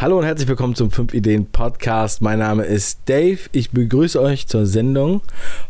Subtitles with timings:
[0.00, 2.22] Hallo und herzlich willkommen zum 5 Ideen Podcast.
[2.22, 3.38] Mein Name ist Dave.
[3.52, 5.20] Ich begrüße euch zur Sendung.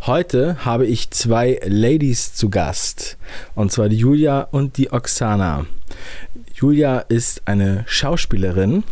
[0.03, 3.19] Heute habe ich zwei Ladies zu Gast.
[3.56, 5.66] Und zwar die Julia und die Oksana.
[6.54, 8.85] Julia ist eine Schauspielerin,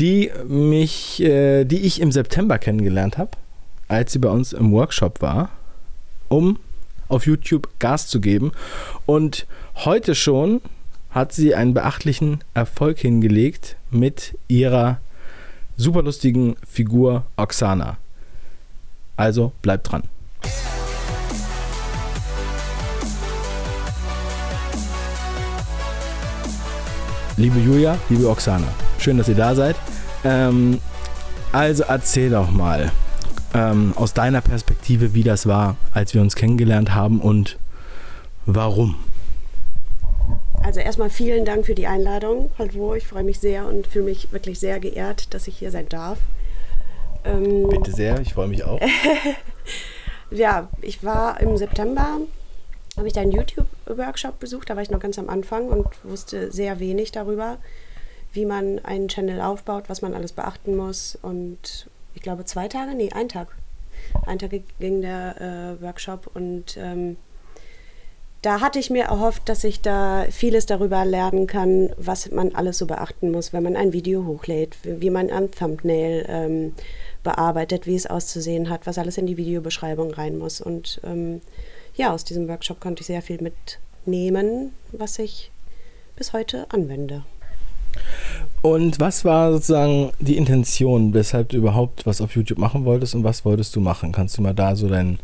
[0.00, 3.30] die mich, äh, die ich im September kennengelernt habe,
[3.86, 5.50] als sie bei uns im Workshop war,
[6.26, 6.58] um
[7.06, 8.50] auf YouTube Gas zu geben.
[9.06, 9.46] Und
[9.76, 10.60] heute schon
[11.16, 14.98] hat sie einen beachtlichen Erfolg hingelegt mit ihrer
[15.78, 17.96] superlustigen Figur Oksana.
[19.16, 20.02] Also bleibt dran.
[27.38, 29.76] Liebe Julia, liebe Oksana, schön, dass ihr da seid.
[30.22, 30.82] Ähm,
[31.50, 32.92] also erzähl doch mal
[33.54, 37.56] ähm, aus deiner Perspektive, wie das war, als wir uns kennengelernt haben und
[38.44, 38.96] warum.
[40.66, 44.32] Also erstmal vielen Dank für die Einladung, Hallo, Ich freue mich sehr und fühle mich
[44.32, 46.18] wirklich sehr geehrt, dass ich hier sein darf.
[47.24, 48.80] Ähm, Bitte sehr, ich freue mich auch.
[50.32, 52.18] ja, ich war im September,
[52.96, 56.80] habe ich deinen YouTube-Workshop besucht, da war ich noch ganz am Anfang und wusste sehr
[56.80, 57.58] wenig darüber,
[58.32, 61.16] wie man einen Channel aufbaut, was man alles beachten muss.
[61.22, 63.54] Und ich glaube zwei Tage, nee, ein Tag.
[64.26, 64.50] Ein Tag
[64.80, 67.18] ging der äh, Workshop und ähm,
[68.46, 72.78] da hatte ich mir erhofft, dass ich da vieles darüber lernen kann, was man alles
[72.78, 76.72] so beachten muss, wenn man ein Video hochlädt, wie man ein Thumbnail ähm,
[77.24, 80.60] bearbeitet, wie es auszusehen hat, was alles in die Videobeschreibung rein muss.
[80.60, 81.40] Und ähm,
[81.96, 85.50] ja, aus diesem Workshop konnte ich sehr viel mitnehmen, was ich
[86.14, 87.24] bis heute anwende.
[88.62, 93.24] Und was war sozusagen die Intention, weshalb du überhaupt was auf YouTube machen wolltest und
[93.24, 94.12] was wolltest du machen?
[94.12, 95.18] Kannst du mal da so dein,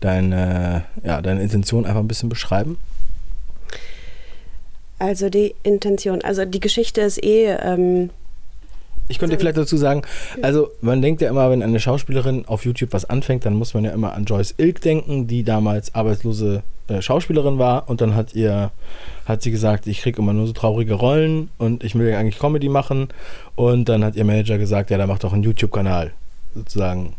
[0.00, 2.78] deine, ja, deine Intention einfach ein bisschen beschreiben?
[4.98, 7.46] Also die Intention, also die Geschichte ist eh.
[7.52, 8.10] Ähm,
[9.08, 10.02] ich könnte so vielleicht dazu sagen,
[10.42, 13.84] also man denkt ja immer, wenn eine Schauspielerin auf YouTube was anfängt, dann muss man
[13.84, 18.34] ja immer an Joyce Ilk denken, die damals arbeitslose äh, Schauspielerin war und dann hat
[18.34, 18.70] ihr
[19.26, 22.38] hat sie gesagt, ich kriege immer nur so traurige Rollen und ich will ja eigentlich
[22.38, 23.08] Comedy machen
[23.54, 26.12] und dann hat ihr Manager gesagt, ja, dann mach doch einen YouTube-Kanal
[26.54, 27.14] sozusagen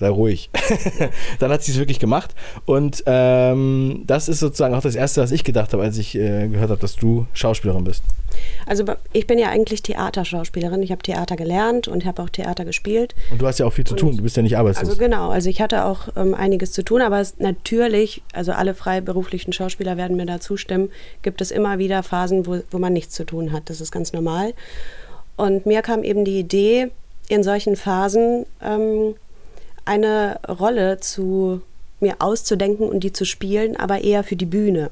[0.00, 0.50] sei ruhig.
[1.38, 2.34] dann hat sie es wirklich gemacht.
[2.64, 6.48] Und ähm, das ist sozusagen auch das Erste, was ich gedacht habe, als ich äh,
[6.48, 8.02] gehört habe, dass du Schauspielerin bist.
[8.66, 10.82] Also ich bin ja eigentlich Theaterschauspielerin.
[10.82, 13.14] Ich habe Theater gelernt und habe auch Theater gespielt.
[13.30, 14.16] Und du hast ja auch viel zu und, tun.
[14.16, 14.88] Du bist ja nicht arbeitslos.
[14.88, 15.28] Also genau.
[15.28, 17.02] Also ich hatte auch ähm, einiges zu tun.
[17.02, 20.88] Aber es, natürlich, also alle freiberuflichen Schauspieler werden mir da zustimmen,
[21.22, 23.68] gibt es immer wieder Phasen, wo, wo man nichts zu tun hat.
[23.68, 24.54] Das ist ganz normal.
[25.36, 26.90] Und mir kam eben die Idee,
[27.28, 29.14] in solchen Phasen ähm,
[29.84, 31.62] eine Rolle zu
[32.00, 34.90] mir auszudenken und die zu spielen, aber eher für die Bühne.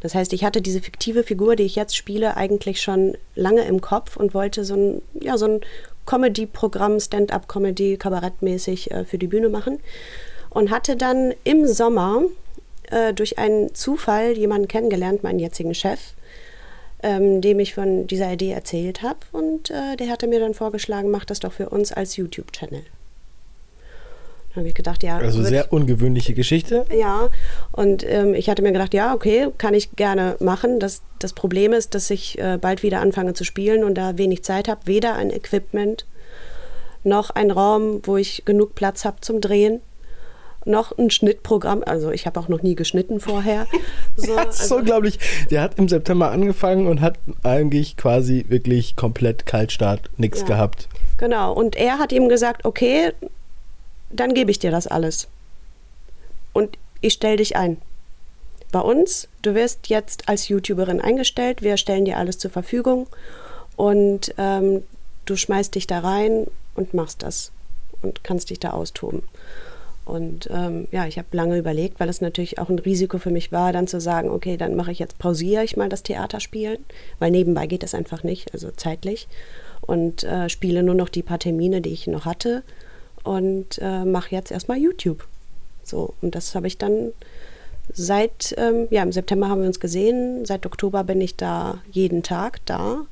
[0.00, 3.80] Das heißt, ich hatte diese fiktive Figur, die ich jetzt spiele, eigentlich schon lange im
[3.80, 5.60] Kopf und wollte so ein, ja, so ein
[6.04, 9.80] Comedy-Programm, Stand-up-Comedy, kabarettmäßig äh, für die Bühne machen.
[10.50, 12.22] Und hatte dann im Sommer
[12.90, 16.00] äh, durch einen Zufall jemanden kennengelernt, meinen jetzigen Chef,
[17.02, 19.18] ähm, dem ich von dieser Idee erzählt habe.
[19.32, 22.84] Und äh, der hatte mir dann vorgeschlagen, mach das doch für uns als YouTube-Channel
[24.56, 25.18] habe ich gedacht, ja.
[25.18, 26.84] Also sehr ungewöhnliche Geschichte.
[26.96, 27.28] Ja,
[27.72, 30.80] und ähm, ich hatte mir gedacht, ja, okay, kann ich gerne machen.
[30.80, 34.42] Das, das Problem ist, dass ich äh, bald wieder anfange zu spielen und da wenig
[34.42, 34.80] Zeit habe.
[34.86, 36.06] Weder ein Equipment
[37.04, 39.80] noch ein Raum, wo ich genug Platz habe zum Drehen
[40.66, 41.82] noch ein Schnittprogramm.
[41.86, 43.66] Also ich habe auch noch nie geschnitten vorher.
[44.18, 45.18] So, das ist also unglaublich.
[45.50, 50.88] Der hat im September angefangen und hat eigentlich quasi wirklich komplett Kaltstart, nichts ja, gehabt.
[51.18, 51.52] Genau.
[51.52, 53.12] Und er hat ihm gesagt, okay,
[54.20, 55.28] dann gebe ich dir das alles.
[56.52, 57.78] Und ich stelle dich ein.
[58.72, 63.06] Bei uns, du wirst jetzt als YouTuberin eingestellt, wir stellen dir alles zur Verfügung
[63.76, 64.82] und ähm,
[65.24, 67.52] du schmeißt dich da rein und machst das
[68.02, 69.22] und kannst dich da austoben.
[70.04, 73.50] Und ähm, ja, ich habe lange überlegt, weil es natürlich auch ein Risiko für mich
[73.50, 76.78] war, dann zu sagen, okay, dann mache ich jetzt, pausiere ich mal das Theaterspielen,
[77.18, 79.26] weil nebenbei geht es einfach nicht, also zeitlich.
[79.80, 82.62] Und äh, spiele nur noch die paar Termine, die ich noch hatte
[83.26, 85.26] und äh, mache jetzt erstmal YouTube.
[85.82, 87.12] So, und das habe ich dann
[87.92, 92.22] seit, ähm, ja, im September haben wir uns gesehen, seit Oktober bin ich da jeden
[92.22, 93.02] Tag da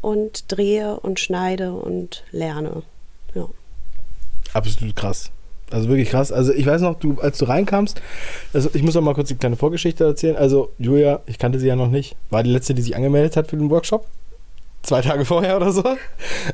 [0.00, 2.82] und drehe und schneide und lerne.
[3.34, 3.48] Ja.
[4.52, 5.30] Absolut krass.
[5.70, 6.32] Also wirklich krass.
[6.32, 8.02] Also ich weiß noch, du, als du reinkamst,
[8.52, 10.36] also ich muss noch mal kurz die kleine Vorgeschichte erzählen.
[10.36, 13.48] Also Julia, ich kannte sie ja noch nicht, war die letzte, die sich angemeldet hat
[13.48, 14.06] für den Workshop
[14.82, 15.84] zwei Tage vorher oder so.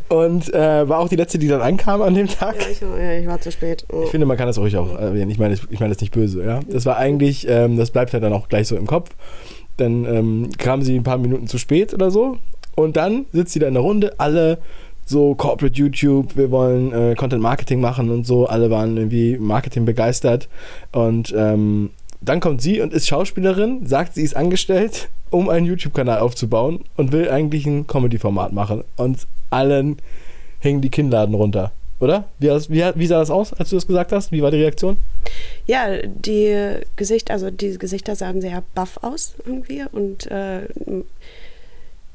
[0.08, 2.56] Und äh, war auch die letzte, die dann ankam an dem Tag.
[2.60, 3.84] Ja, ich, ja, ich war zu spät.
[3.90, 4.02] Oh.
[4.04, 5.30] Ich finde, man kann das ruhig auch erwähnen.
[5.30, 6.44] Ich meine, ich meine das nicht böse.
[6.44, 6.60] Ja?
[6.69, 9.10] Das war eigentlich, ähm, das bleibt ja dann auch gleich so im Kopf.
[9.76, 12.38] Dann ähm, kam sie ein paar Minuten zu spät oder so.
[12.75, 14.58] Und dann sitzt sie da in der Runde, alle
[15.04, 18.46] so Corporate YouTube, wir wollen äh, Content Marketing machen und so.
[18.46, 20.48] Alle waren irgendwie Marketing begeistert.
[20.92, 21.90] Und ähm,
[22.20, 27.12] dann kommt sie und ist Schauspielerin, sagt, sie ist angestellt, um einen YouTube-Kanal aufzubauen und
[27.12, 28.84] will eigentlich ein Comedy-Format machen.
[28.96, 29.98] Und allen
[30.60, 31.72] hängen die Kinnladen runter.
[32.00, 32.25] Oder?
[32.38, 34.30] Wie, wie, wie, sah das aus, als du das gesagt hast?
[34.30, 34.98] Wie war die Reaktion?
[35.66, 40.69] Ja, die Gesichter, also die Gesichter sahen sehr baff aus irgendwie und äh,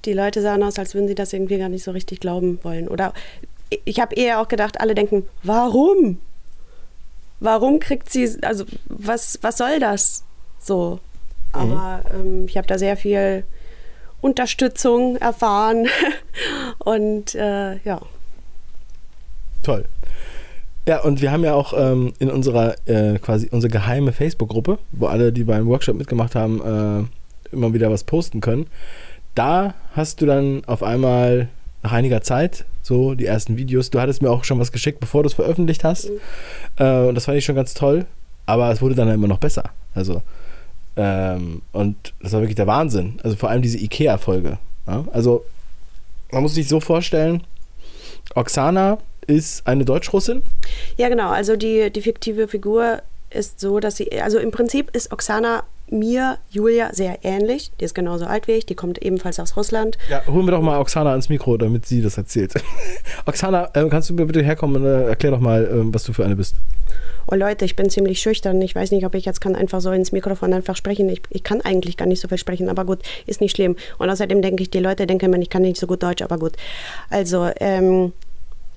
[0.06, 2.88] die Leute sahen aus, als würden sie das irgendwie gar nicht so richtig glauben wollen.
[2.88, 3.14] Oder
[3.86, 6.20] ich habe eher auch gedacht, alle denken, warum?
[7.40, 10.24] Warum kriegt sie, also was, was soll das?
[10.60, 11.00] So.
[11.54, 12.20] Aber mhm.
[12.20, 13.46] ähm, ich habe da sehr viel
[14.22, 15.88] Unterstützung erfahren
[16.80, 18.02] und äh, ja.
[19.64, 19.86] Toll.
[20.86, 25.08] Ja, und wir haben ja auch ähm, in unserer äh, quasi unsere geheime Facebook-Gruppe, wo
[25.08, 28.68] alle, die beim Workshop mitgemacht haben, äh, immer wieder was posten können
[29.36, 31.50] da hast du dann auf einmal
[31.82, 33.90] nach einiger Zeit so die ersten Videos.
[33.90, 36.10] Du hattest mir auch schon was geschickt, bevor du es veröffentlicht hast.
[36.10, 36.16] Mhm.
[36.78, 38.06] Äh, und das fand ich schon ganz toll.
[38.46, 39.64] Aber es wurde dann immer noch besser.
[39.96, 40.22] Also,
[40.96, 43.20] ähm, und das war wirklich der Wahnsinn.
[43.24, 44.58] Also vor allem diese IKEA-Folge.
[44.88, 45.06] Ja?
[45.12, 45.46] Also,
[46.32, 47.44] man muss sich so vorstellen,
[48.36, 48.98] Oksana
[49.28, 50.42] ist eine Deutschrussin.
[50.98, 51.30] Ja, genau.
[51.30, 56.38] Also die, die fiktive Figur ist so, dass sie, also im Prinzip ist Oksana mir,
[56.50, 57.72] Julia, sehr ähnlich.
[57.80, 59.98] Die ist genauso alt wie ich, die kommt ebenfalls aus Russland.
[60.10, 62.54] Ja, holen wir doch mal Oksana ans Mikro, damit sie das erzählt.
[63.26, 66.14] Oksana, äh, kannst du mir bitte herkommen und äh, erklär doch mal, äh, was du
[66.14, 66.56] für eine bist.
[67.32, 68.62] Oh Leute, ich bin ziemlich schüchtern.
[68.62, 71.10] Ich weiß nicht, ob ich jetzt kann einfach so ins Mikrofon einfach sprechen.
[71.10, 73.76] Ich, ich kann eigentlich gar nicht so viel sprechen, aber gut, ist nicht schlimm.
[73.98, 76.38] Und außerdem denke ich, die Leute denken immer, ich kann nicht so gut Deutsch, aber
[76.38, 76.54] gut.
[77.10, 78.14] Also, ähm,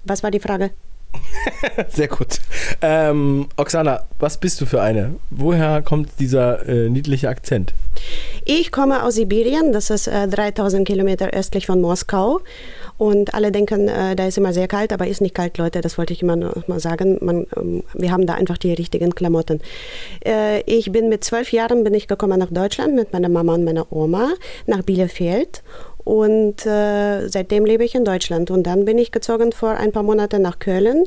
[0.05, 0.71] was war die Frage?
[1.89, 2.41] Sehr gut.
[2.83, 5.15] Ähm, Oksana, was bist du für eine?
[5.31, 7.75] Woher kommt dieser äh, niedliche Akzent?
[8.45, 12.41] Ich komme aus Sibirien, das ist äh, 3000 Kilometer östlich von Moskau.
[12.99, 15.99] Und alle denken, äh, da ist immer sehr kalt, aber ist nicht kalt, Leute, das
[15.99, 17.19] wollte ich immer noch mal sagen.
[17.21, 19.61] Man, ähm, wir haben da einfach die richtigen Klamotten.
[20.25, 23.65] Äh, ich bin mit zwölf Jahren bin ich gekommen nach Deutschland mit meiner Mama und
[23.65, 24.31] meiner Oma
[24.67, 25.63] nach Bielefeld
[26.07, 28.53] und äh, seitdem lebe ich in Deutschland.
[28.53, 31.03] Und dann bin ich gezogen vor ein paar Monaten nach Köln,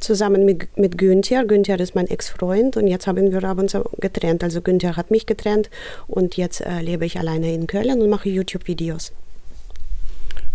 [0.00, 1.44] zusammen mit, mit Günther.
[1.44, 4.42] Günther ist mein Ex-Freund und jetzt haben wir uns getrennt.
[4.42, 5.68] Also Günther hat mich getrennt
[6.06, 9.12] und jetzt äh, lebe ich alleine in Köln und mache YouTube-Videos.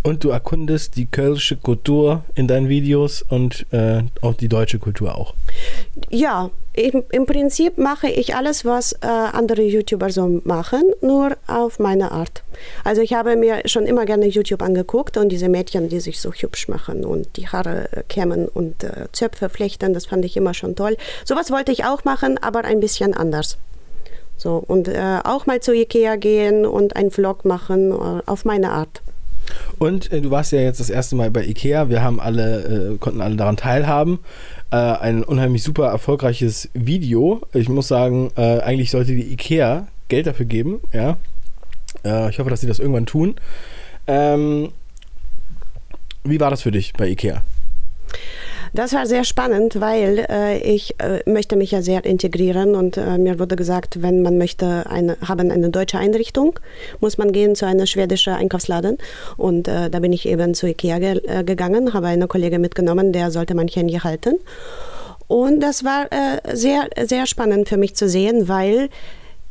[0.06, 5.18] Und du erkundest die kölsche Kultur in deinen Videos und äh, auch die deutsche Kultur
[5.18, 5.34] auch.
[6.12, 11.80] Ja, im, im Prinzip mache ich alles, was äh, andere YouTuber so machen, nur auf
[11.80, 12.44] meine Art.
[12.84, 16.31] Also ich habe mir schon immer gerne YouTube angeguckt und diese Mädchen, die sich so
[16.31, 20.75] hübsch machen und die Haare kämmen und äh, Zöpfe flechten, das fand ich immer schon
[20.75, 20.98] toll.
[21.24, 23.58] Sowas wollte ich auch machen, aber ein bisschen anders.
[24.38, 28.69] So, und äh, auch mal zu Ikea gehen und einen Vlog machen äh, auf meine
[28.69, 29.01] Art.
[29.77, 31.89] Und äh, du warst ja jetzt das erste Mal bei Ikea.
[31.89, 34.19] Wir haben alle, äh, konnten alle daran teilhaben.
[34.71, 37.42] Äh, ein unheimlich super erfolgreiches Video.
[37.53, 40.80] Ich muss sagen, äh, eigentlich sollte die Ikea Geld dafür geben.
[40.94, 41.18] Ja.
[42.03, 43.36] Äh, ich hoffe, dass sie das irgendwann tun.
[44.07, 44.69] Ähm,
[46.24, 47.44] wie war das für dich bei Ikea?
[48.75, 53.18] Das war sehr spannend, weil äh, ich äh, möchte mich ja sehr integrieren und äh,
[53.18, 56.60] mir wurde gesagt, wenn man möchte eine, haben eine deutsche Einrichtung,
[57.00, 58.98] muss man gehen zu einer schwedischen Einkaufsladen.
[59.38, 63.13] Und äh, da bin ich eben zu Ikea ge äh, gegangen, habe eine Kollegin mitgenommen,
[63.13, 64.36] der sollte mein Handy halten.
[65.27, 68.89] Und das war äh, sehr, sehr spannend für mich zu sehen, weil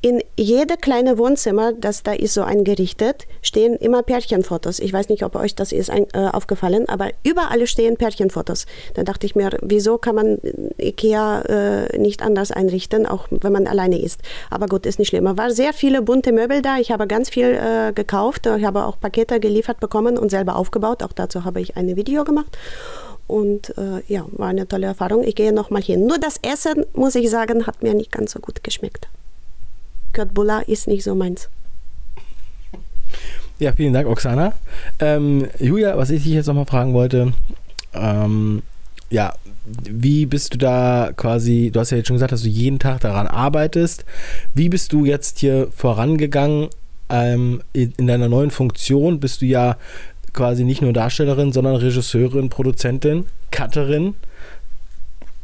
[0.05, 4.79] in jede kleine Wohnzimmer, das da ist so eingerichtet, stehen immer Pärchenfotos.
[4.79, 8.67] Ich weiß nicht, ob euch das ist ein, äh, aufgefallen, aber überall stehen Pärchenfotos.
[8.93, 10.39] Da dachte ich mir, wieso kann man
[10.77, 14.21] Ikea äh, nicht anders einrichten, auch wenn man alleine ist.
[14.51, 15.27] Aber gut, ist nicht schlimm.
[15.27, 16.77] Es waren sehr viele bunte Möbel da.
[16.77, 18.45] Ich habe ganz viel äh, gekauft.
[18.45, 21.03] Ich habe auch Pakete geliefert bekommen und selber aufgebaut.
[21.03, 22.59] Auch dazu habe ich ein Video gemacht.
[23.27, 25.25] Und äh, ja, war eine tolle Erfahrung.
[25.25, 26.05] Ich gehe nochmal hin.
[26.05, 29.09] Nur das Essen, muss ich sagen, hat mir nicht ganz so gut geschmeckt.
[30.15, 31.51] Köttbullar ist nicht so meins.
[33.59, 34.55] Ja, vielen Dank, Oksana.
[34.99, 37.33] Ähm, Julia, was ich dich jetzt nochmal fragen wollte,
[37.93, 38.63] ähm,
[39.11, 42.79] ja, wie bist du da quasi, du hast ja jetzt schon gesagt, dass du jeden
[42.79, 44.05] Tag daran arbeitest.
[44.55, 46.69] Wie bist du jetzt hier vorangegangen
[47.09, 49.21] ähm, in, in, deiner neuen Funktion?
[49.21, 49.77] Bist du ja
[50.33, 54.15] quasi nicht nur Darstellerin, sondern Regisseurin, Produzentin, Cutterin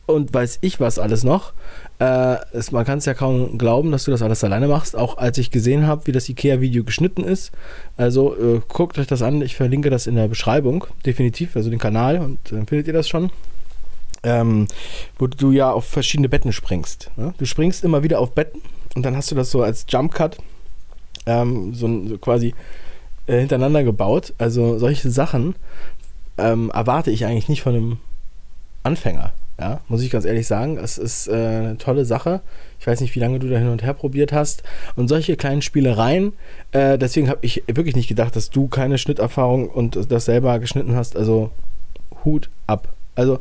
[0.07, 1.53] und weiß ich was alles noch.
[2.01, 4.97] Äh, es, man kann es ja kaum glauben, dass du das alles alleine machst.
[4.97, 7.53] Auch als ich gesehen habe, wie das IKEA-Video geschnitten ist.
[7.99, 9.43] Also äh, guckt euch das an.
[9.43, 13.09] Ich verlinke das in der Beschreibung, definitiv, also den Kanal und dann findet ihr das
[13.09, 13.31] schon.
[14.23, 14.67] Ähm,
[15.19, 17.11] wo du ja auf verschiedene Betten springst.
[17.17, 17.33] Ne?
[17.39, 18.61] Du springst immer wieder auf Betten
[18.95, 20.37] und dann hast du das so als Jump Cut,
[21.25, 22.55] ähm, so, so, quasi
[23.27, 24.35] äh, hintereinander gebaut.
[24.37, 25.55] Also solche Sachen
[26.37, 27.99] ähm, erwarte ich eigentlich nicht von einem
[28.83, 29.33] Anfänger.
[29.61, 30.79] Ja, muss ich ganz ehrlich sagen.
[30.79, 32.41] Es ist äh, eine tolle Sache.
[32.81, 34.63] Ich weiß nicht, wie lange du da hin und her probiert hast.
[34.97, 36.33] Und solche kleinen Spielereien,
[36.73, 40.97] äh, deswegen habe ich wirklich nicht gedacht, dass du keine Schnitterfahrung und das selber geschnitten
[40.97, 41.15] hast.
[41.15, 41.51] Also
[42.25, 42.89] Hut ab.
[43.15, 43.39] Also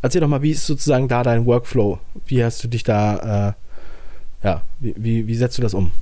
[0.00, 1.98] erzähl doch mal, wie ist sozusagen da dein Workflow?
[2.24, 5.92] Wie hast du dich da, äh, ja, wie, wie, wie setzt du das um?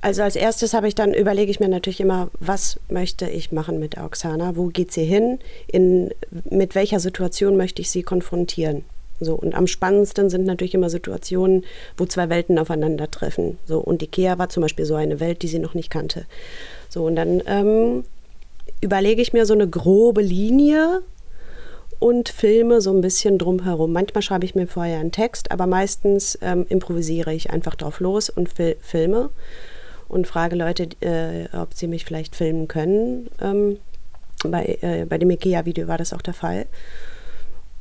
[0.00, 3.80] Also als erstes habe ich dann überlege ich mir natürlich immer, was möchte ich machen
[3.80, 4.54] mit Oksana?
[4.54, 5.40] Wo geht sie hin?
[5.66, 6.10] In,
[6.48, 8.84] mit welcher Situation möchte ich sie konfrontieren?
[9.20, 11.64] So, und am spannendsten sind natürlich immer Situationen,
[11.96, 13.58] wo zwei Welten aufeinandertreffen.
[13.66, 16.26] So, und Ikea war zum Beispiel so eine Welt, die sie noch nicht kannte.
[16.88, 18.04] So, und dann ähm,
[18.80, 21.02] überlege ich mir so eine grobe Linie
[21.98, 23.92] und filme so ein bisschen drumherum.
[23.92, 28.30] Manchmal schreibe ich mir vorher einen Text, aber meistens ähm, improvisiere ich einfach drauf los
[28.30, 29.30] und fil filme
[30.08, 33.28] und frage Leute, äh, ob sie mich vielleicht filmen können.
[33.40, 33.78] Ähm,
[34.44, 36.66] bei, äh, bei dem IKEA-Video war das auch der Fall.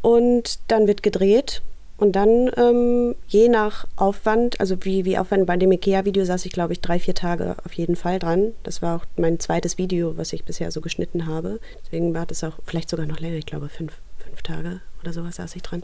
[0.02, 1.62] Und dann wird gedreht
[1.98, 6.52] und dann ähm, je nach Aufwand, also wie, wie Aufwand bei dem IKEA-Video saß ich,
[6.52, 8.54] glaube ich, drei, vier Tage auf jeden Fall dran.
[8.64, 11.60] Das war auch mein zweites Video, was ich bisher so geschnitten habe.
[11.84, 15.38] Deswegen war das auch vielleicht sogar noch länger, ich glaube fünf, fünf Tage oder sowas
[15.38, 15.82] saß ich dran.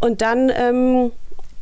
[0.00, 1.12] Und dann, ähm,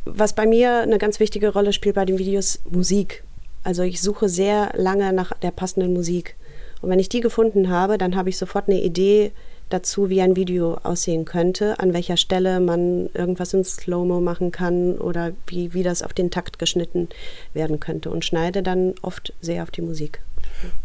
[0.05, 3.23] was bei mir eine ganz wichtige Rolle spielt bei den Videos, Musik.
[3.63, 6.35] Also ich suche sehr lange nach der passenden Musik.
[6.81, 9.31] Und wenn ich die gefunden habe, dann habe ich sofort eine Idee
[9.69, 14.97] dazu, wie ein Video aussehen könnte, an welcher Stelle man irgendwas in Slow-Mo machen kann
[14.97, 17.09] oder wie, wie das auf den Takt geschnitten
[17.53, 20.21] werden könnte und schneide dann oft sehr auf die Musik.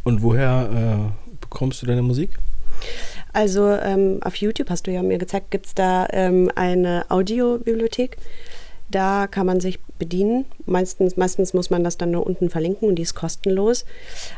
[0.05, 2.31] Und woher äh, bekommst du deine Musik?
[3.33, 8.17] Also ähm, auf YouTube hast du ja mir gezeigt, gibt es da ähm, eine Audiobibliothek.
[8.91, 10.47] Da kann man sich bedienen.
[10.65, 13.85] Meistens, meistens muss man das dann nur unten verlinken und die ist kostenlos.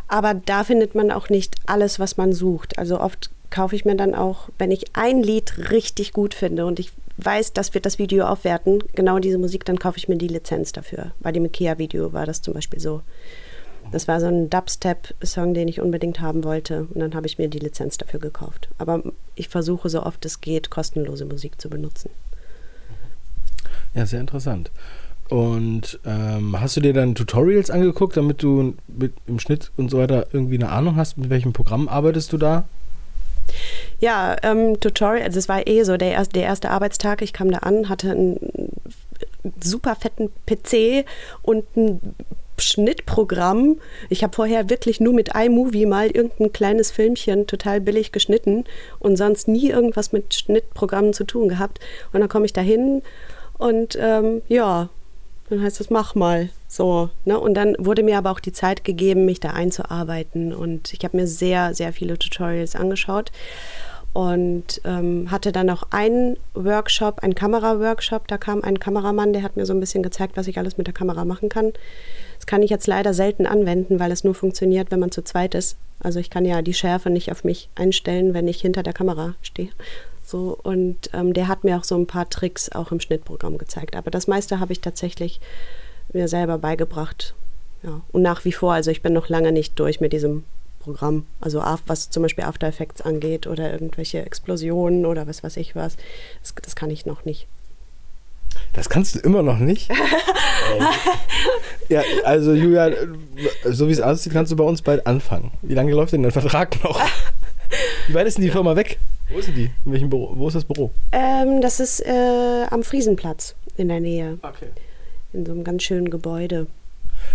[0.09, 2.78] Aber da findet man auch nicht alles, was man sucht.
[2.78, 6.78] Also oft kaufe ich mir dann auch, wenn ich ein Lied richtig gut finde und
[6.78, 10.28] ich weiß, das wird das Video aufwerten, genau diese Musik, dann kaufe ich mir die
[10.28, 11.12] Lizenz dafür.
[11.21, 13.02] Bei dem IKEA-Video war das zum Beispiel so.
[13.92, 16.87] Das war so ein Dubstep-Song, den ich unbedingt haben wollte.
[16.95, 18.69] Und dann habe ich mir die Lizenz dafür gekauft.
[18.78, 19.02] Aber
[19.35, 22.11] ich versuche so oft es geht, kostenlose Musik zu benutzen.
[23.94, 24.70] Ja, sehr interessant.
[25.28, 29.99] Und ähm, hast du dir dann Tutorials angeguckt, damit du mit, im Schnitt und so
[29.99, 32.64] weiter irgendwie eine Ahnung hast, mit welchem Programm arbeitest du da?
[34.00, 37.23] Ja, ähm, Tutorial, also es war eh so der erste, der erste Arbeitstag.
[37.23, 38.38] Ich kam da an, hatte einen
[39.62, 41.06] super fetten PC
[41.42, 42.00] und ein
[42.59, 43.78] Schnittprogramm.
[44.09, 48.64] Ich habe vorher wirklich nur mit iMovie mal irgendein kleines Filmchen total billig geschnitten
[48.99, 51.78] und sonst nie irgendwas mit Schnittprogrammen zu tun gehabt.
[52.12, 53.02] Und dann komme ich da hin
[53.61, 54.88] und ähm, ja,
[55.50, 57.11] dann heißt es, mach mal so.
[57.26, 57.38] Ne?
[57.38, 60.55] Und dann wurde mir aber auch die Zeit gegeben, mich da einzuarbeiten.
[60.55, 63.33] Und ich habe mir sehr, sehr viele Tutorials angeschaut
[64.14, 68.29] und ähm, hatte dann auch einen Workshop, einen Kamera-Workshop.
[68.29, 70.87] Da kam ein Kameramann, der hat mir so ein bisschen gezeigt, was ich alles mit
[70.87, 71.73] der Kamera machen kann.
[72.37, 75.55] Das kann ich jetzt leider selten anwenden, weil es nur funktioniert, wenn man zu zweit
[75.55, 75.76] ist.
[76.02, 79.35] Also ich kann ja die Schärfe nicht auf mich einstellen, wenn ich hinter der Kamera
[79.43, 79.69] stehe,
[80.30, 83.96] so, und ähm, der hat mir auch so ein paar Tricks auch im Schnittprogramm gezeigt.
[83.96, 85.40] Aber das meiste habe ich tatsächlich
[86.12, 87.34] mir selber beigebracht.
[87.82, 88.00] Ja.
[88.12, 90.44] Und nach wie vor, also ich bin noch lange nicht durch mit diesem
[90.78, 91.26] Programm.
[91.40, 95.96] Also was zum Beispiel After Effects angeht oder irgendwelche Explosionen oder was weiß ich was.
[96.42, 97.49] Das, das kann ich noch nicht.
[98.72, 99.90] Das kannst du immer noch nicht?
[101.88, 102.90] ja, also Julia,
[103.64, 105.50] so wie es aussieht, kannst du bei uns bald anfangen.
[105.62, 107.00] Wie lange läuft denn dein Vertrag noch?
[108.08, 108.99] Wie weit ist denn die Firma weg?
[109.32, 109.70] Wo ist die?
[109.84, 110.32] In welchem Büro?
[110.34, 110.90] Wo ist das Büro?
[111.12, 114.38] Ähm, das ist äh, am Friesenplatz in der Nähe.
[114.42, 114.66] Okay.
[115.32, 116.66] In so einem ganz schönen Gebäude.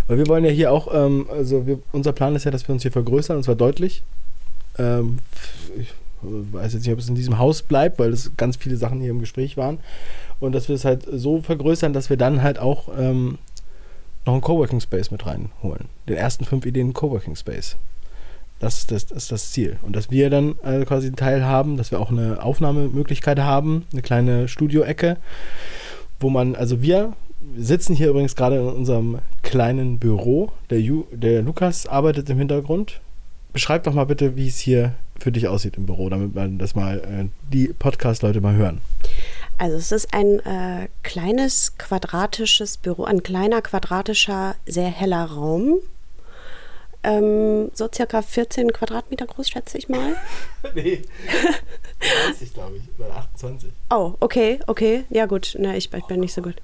[0.07, 2.73] Weil wir wollen ja hier auch, ähm, also wir, unser Plan ist ja, dass wir
[2.73, 4.03] uns hier vergrößern, und zwar deutlich.
[4.77, 5.19] Ähm,
[5.79, 8.99] ich weiß jetzt nicht, ob es in diesem Haus bleibt, weil es ganz viele Sachen
[8.99, 9.79] hier im Gespräch waren.
[10.39, 13.37] Und dass wir es halt so vergrößern, dass wir dann halt auch ähm,
[14.25, 15.85] noch einen Coworking Space mit reinholen.
[16.09, 17.77] Den ersten fünf Ideen Coworking Space.
[18.59, 19.77] Das ist das, das ist das, Ziel.
[19.81, 23.85] Und dass wir dann äh, quasi einen Teil haben, dass wir auch eine Aufnahmemöglichkeit haben,
[23.91, 25.17] eine kleine Studioecke,
[26.19, 27.13] wo man, also wir
[27.57, 30.51] sitzen hier übrigens gerade in unserem kleinen Büro.
[30.69, 33.01] Der, Ju, der Lukas arbeitet im Hintergrund.
[33.53, 36.75] Beschreib doch mal bitte, wie es hier für dich aussieht im Büro, damit man das
[36.75, 38.81] mal, äh, die Podcast-Leute mal hören.
[39.57, 45.79] Also es ist ein äh, kleines quadratisches Büro, ein kleiner quadratischer, sehr heller Raum
[47.05, 50.15] ähm, so circa 14 Quadratmeter groß, schätze ich mal.
[50.75, 51.01] nee,
[52.25, 53.69] 20 glaube ich, oder 28.
[53.91, 55.05] Oh, okay, okay.
[55.09, 56.55] Ja gut, Na, ich, ich bin nicht so gut.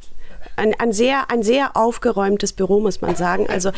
[0.56, 3.48] ein, ein, sehr, ein sehr aufgeräumtes Büro, muss man sagen.
[3.50, 3.72] Also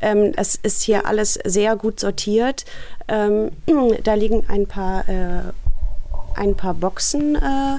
[0.00, 2.64] ähm, es ist hier alles sehr gut sortiert.
[3.08, 3.50] Ähm,
[4.04, 5.42] da liegen ein paar, äh,
[6.34, 7.78] ein paar Boxen äh,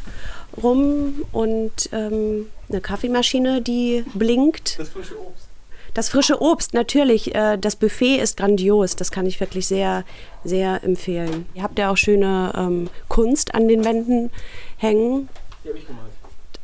[0.62, 4.80] rum und ähm, eine Kaffeemaschine, die blinkt.
[4.80, 5.47] Das frische Obst.
[5.94, 7.34] Das frische Obst, natürlich.
[7.36, 8.96] Äh, das Buffet ist grandios.
[8.96, 10.04] Das kann ich wirklich sehr,
[10.44, 11.46] sehr empfehlen.
[11.56, 14.32] Ihr habt ja auch schöne ähm, Kunst an den Wänden
[14.78, 15.30] hängen.
[15.64, 16.12] Die habe ich gemalt.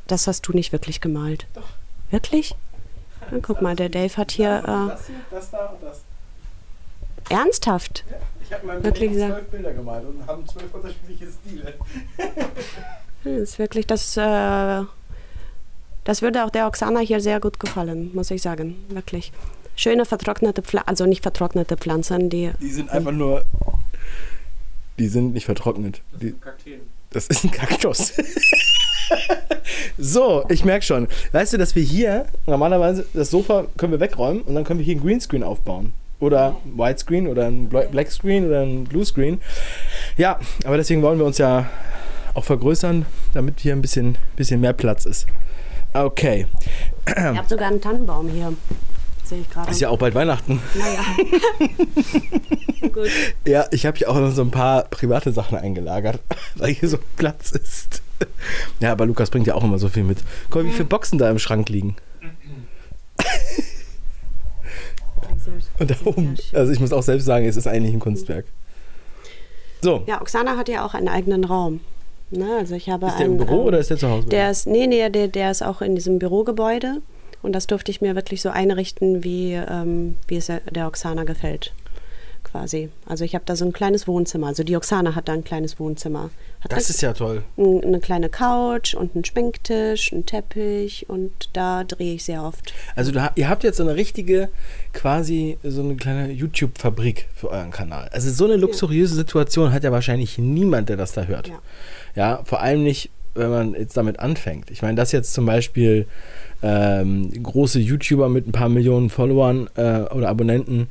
[0.08, 1.48] Das hast du nicht wirklich gemalt.
[1.54, 1.64] Doch.
[2.12, 2.56] Wirklich?
[3.32, 4.60] Na, guck mal, der Dave hat hier.
[4.60, 6.02] Äh, Das hier, das da und das.
[7.30, 8.04] ernsthaft?
[8.10, 11.74] Ja, ich habe mal Wirklich zwölf Bilder gemalt und haben zwölf unterschiedliche Stile.
[13.26, 14.18] Das ist wirklich das.
[14.18, 14.82] Äh,
[16.04, 18.76] das würde auch der Oksana hier sehr gut gefallen, muss ich sagen.
[18.90, 19.32] Wirklich.
[19.76, 22.52] Schöne vertrocknete Pflanzen, also nicht vertrocknete Pflanzen, die.
[22.62, 23.44] Die sind einfach nur.
[25.00, 26.02] Die sind nicht vertrocknet.
[26.22, 26.82] Die, Kakteen.
[27.10, 28.14] das ist ein Kaktus.
[29.98, 31.08] so, ich merke schon.
[31.32, 34.86] Weißt du, dass wir hier normalerweise das Sofa können wir wegräumen und dann können wir
[34.86, 35.94] hier ein Greenscreen aufbauen.
[36.20, 39.42] Oder Whitescreen oder ein Bla- Blackscreen oder ein Bluescreen.
[40.18, 41.70] Ja, aber deswegen wollen wir uns ja
[42.34, 45.26] auch vergrößern, damit hier ein bisschen, bisschen mehr Platz ist.
[45.94, 46.48] Okay.
[47.08, 48.54] Ihr habt sogar einen Tannenbaum hier.
[49.24, 49.72] Sehe ich gerade.
[49.72, 50.62] Ist ja auch bald Weihnachten.
[50.74, 51.04] Naja.
[52.94, 53.10] Gut.
[53.46, 56.20] Ja, ich habe hier auch noch so ein paar private Sachen eingelagert,
[56.56, 58.02] weil hier so Platz ist.
[58.80, 60.20] Ja, aber Lukas bringt ja auch immer so viel mit.
[60.50, 61.96] Guck mal, wie viele Boxen da im Schrank liegen.
[65.80, 66.36] Und da oben.
[66.54, 68.46] Also ich muss auch selbst sagen, es ist eigentlich ein Kunstwerk.
[69.82, 71.82] So, Ja, Oksana hat ja auch einen eigenen Raum.
[72.38, 72.58] Ne?
[72.60, 74.28] Also ich habe ist der einen, im Büro ähm, oder ist der zu Hause?
[74.30, 77.02] Der ist, nee, nee, der, der ist auch in diesem Bürogebäude.
[77.42, 81.26] Und das durfte ich mir wirklich so einrichten, wie, ähm, wie es der der Oksana
[81.26, 81.74] gefällt.
[82.54, 82.90] Quasi.
[83.08, 84.46] Also ich habe da so ein kleines Wohnzimmer.
[84.46, 86.30] Also die Oksana hat da ein kleines Wohnzimmer.
[86.62, 87.44] Hat das ist ja toll.
[87.58, 92.72] ein- eine kleine Couch und einen Schminktisch, einen Teppich und da drehe ich sehr oft.
[92.96, 94.50] Also du, ihr habt jetzt so eine richtige,
[94.94, 98.08] quasi so eine kleine YouTube-Fabrik für euren Kanal.
[98.14, 101.48] Also so eine luxuriöse Situation hat ja wahrscheinlich niemand, der das da hört.
[101.48, 101.60] Ja.
[102.16, 104.70] Ja, vor allem nicht, wenn man jetzt damit anfängt.
[104.70, 106.06] Ich meine, dass jetzt zum Beispiel
[106.62, 110.88] ähm, große YouTuber mit ein paar Millionen Followern äh, oder Abonnenten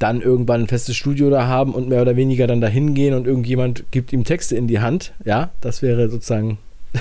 [0.00, 3.26] dann irgendwann ein festes Studio da haben und mehr oder weniger dann dahin gehen und
[3.26, 5.12] irgendjemand gibt ihm Texte in die Hand.
[5.24, 6.58] Ja, das wäre sozusagen,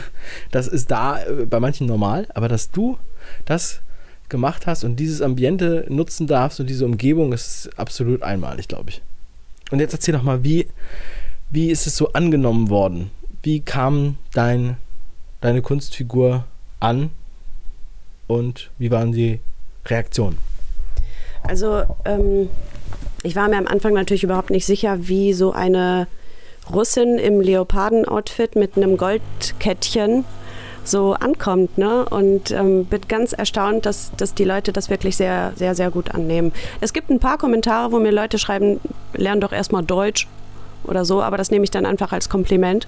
[0.51, 2.97] das ist da äh, bei manchen normal, aber dass du
[3.45, 3.81] das
[4.27, 9.01] gemacht hast und dieses Ambiente nutzen darfst und diese Umgebung, ist absolut einmalig, glaube ich.
[9.71, 10.67] Und jetzt erzähl doch mal, wie,
[11.49, 13.11] wie ist es so angenommen worden?
[13.43, 14.75] Wie kam dein,
[15.39, 16.45] deine Kunstfigur
[16.81, 17.11] an
[18.27, 19.39] und wie waren die
[19.85, 20.37] Reaktionen?
[21.43, 22.49] Also ähm,
[23.23, 26.07] ich war mir am Anfang natürlich überhaupt nicht sicher, wie so eine
[26.73, 30.25] Russin im Leoparden-Outfit mit einem Goldkettchen
[30.83, 31.77] so ankommt.
[31.77, 32.05] Ne?
[32.05, 36.13] Und ähm, bin ganz erstaunt, dass, dass die Leute das wirklich sehr, sehr, sehr gut
[36.13, 36.51] annehmen.
[36.81, 38.79] Es gibt ein paar Kommentare, wo mir Leute schreiben,
[39.13, 40.27] lern doch erstmal Deutsch
[40.83, 42.87] oder so, aber das nehme ich dann einfach als Kompliment.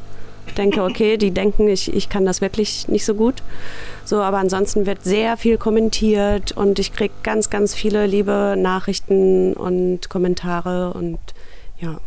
[0.57, 3.41] Denke, okay, die denken, ich, ich kann das wirklich nicht so gut.
[4.03, 9.53] So, aber ansonsten wird sehr viel kommentiert und ich kriege ganz, ganz viele liebe Nachrichten
[9.53, 11.19] und Kommentare und
[11.79, 11.99] ja.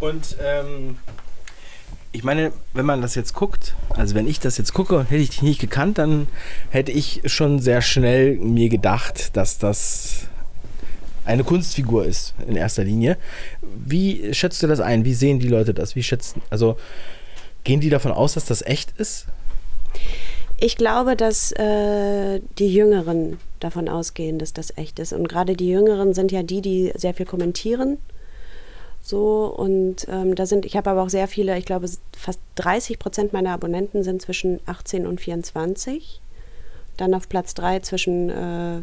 [0.00, 0.96] Und ähm,
[2.12, 5.22] ich meine, wenn man das jetzt guckt, also wenn ich das jetzt gucke und hätte
[5.22, 6.26] ich dich nicht gekannt, dann
[6.70, 10.28] hätte ich schon sehr schnell mir gedacht, dass das
[11.28, 13.18] eine Kunstfigur ist in erster Linie.
[13.62, 15.04] Wie schätzt du das ein?
[15.04, 15.94] Wie sehen die Leute das?
[15.94, 16.76] Wie schätzen, also
[17.64, 19.26] gehen die davon aus, dass das echt ist?
[20.60, 25.12] Ich glaube, dass äh, die Jüngeren davon ausgehen, dass das echt ist.
[25.12, 27.98] Und gerade die Jüngeren sind ja die, die sehr viel kommentieren.
[29.02, 32.98] So, und ähm, da sind, ich habe aber auch sehr viele, ich glaube, fast 30
[32.98, 36.20] Prozent meiner Abonnenten sind zwischen 18 und 24.
[36.96, 38.82] Dann auf Platz 3 zwischen äh,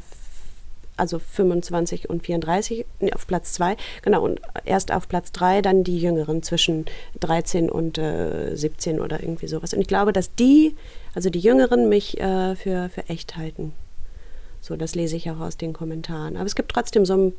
[0.97, 5.83] also 25 und 34, nee, auf Platz 2, genau, und erst auf Platz 3 dann
[5.83, 6.85] die Jüngeren zwischen
[7.19, 9.73] 13 und äh, 17 oder irgendwie sowas.
[9.73, 10.75] Und ich glaube, dass die,
[11.13, 13.73] also die Jüngeren, mich äh, für, für echt halten.
[14.65, 16.37] So, das lese ich auch aus den Kommentaren.
[16.37, 17.33] Aber es gibt trotzdem so ein,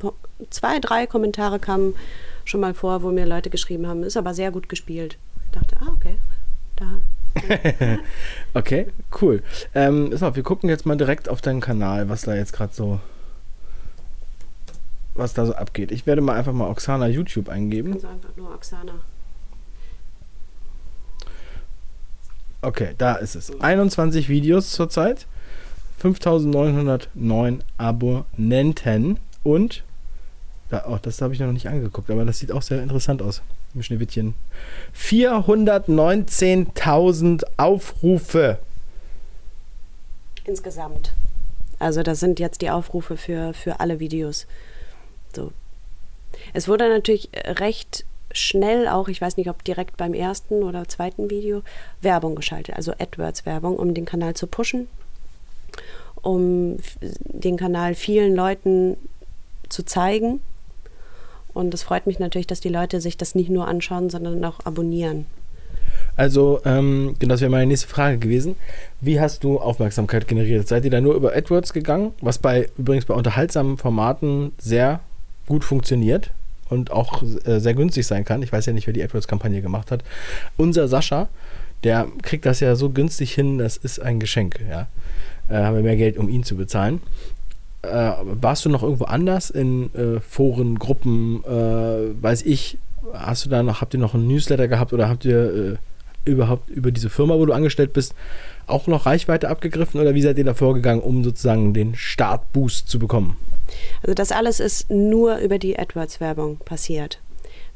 [0.50, 1.96] zwei, drei Kommentare kamen
[2.44, 5.18] schon mal vor, wo mir Leute geschrieben haben, ist aber sehr gut gespielt.
[5.44, 6.16] Ich dachte, ah, okay,
[6.76, 7.00] da.
[8.54, 8.86] Okay,
[9.20, 9.42] cool.
[9.74, 13.00] Ähm, auf, wir gucken jetzt mal direkt auf deinen Kanal, was da jetzt gerade so,
[15.18, 15.92] was da so abgeht.
[15.92, 17.94] Ich werde mal einfach mal Oksana YouTube eingeben.
[17.94, 18.92] Also einfach nur Oksana.
[22.62, 23.60] Okay, da ist es.
[23.60, 25.26] 21 Videos zurzeit,
[25.98, 29.84] 5909 Abonnenten und,
[30.70, 33.42] da, oh, das habe ich noch nicht angeguckt, aber das sieht auch sehr interessant aus.
[33.74, 34.34] Im Schneewittchen.
[34.96, 38.58] 419.000 Aufrufe.
[40.44, 41.12] insgesamt.
[41.78, 44.46] Also das sind jetzt die Aufrufe für, für alle Videos.
[45.36, 45.52] So.
[46.52, 51.30] Es wurde natürlich recht schnell auch, ich weiß nicht, ob direkt beim ersten oder zweiten
[51.30, 51.62] Video,
[52.02, 54.88] Werbung geschaltet, also AdWords-Werbung, um den Kanal zu pushen,
[56.22, 58.96] um den Kanal vielen Leuten
[59.68, 60.40] zu zeigen.
[61.54, 64.60] Und es freut mich natürlich, dass die Leute sich das nicht nur anschauen, sondern auch
[64.64, 65.26] abonnieren.
[66.16, 68.56] Also, ähm, das wäre meine nächste Frage gewesen.
[69.00, 70.66] Wie hast du Aufmerksamkeit generiert?
[70.68, 72.12] Seid ihr da nur über AdWords gegangen?
[72.20, 75.00] Was bei übrigens bei unterhaltsamen Formaten sehr
[75.46, 76.32] gut funktioniert
[76.68, 78.42] und auch äh, sehr günstig sein kann.
[78.42, 80.02] Ich weiß ja nicht, wer die AdWords-Kampagne gemacht hat.
[80.56, 81.28] Unser Sascha,
[81.84, 84.88] der kriegt das ja so günstig hin, das ist ein Geschenk, ja.
[85.48, 87.00] Äh, haben wir mehr Geld, um ihn zu bezahlen.
[87.82, 92.78] Äh, warst du noch irgendwo anders in äh, Foren, Gruppen, äh, weiß ich,
[93.12, 95.76] hast du da noch, habt ihr noch einen Newsletter gehabt oder habt ihr äh,
[96.26, 98.14] überhaupt über diese Firma, wo du angestellt bist,
[98.66, 102.98] auch noch Reichweite abgegriffen oder wie seid ihr da vorgegangen, um sozusagen den Startboost zu
[102.98, 103.36] bekommen?
[104.02, 107.20] Also das alles ist nur über die AdWords-Werbung passiert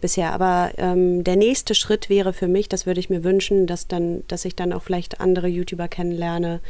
[0.01, 0.33] bisher.
[0.33, 4.25] Aber ähm, der nächste Schritt wäre für mich, das würde ich mir wünschen, dass dann,
[4.29, 6.61] dass ich dann auch vielleicht andere YouTuber kennenlerne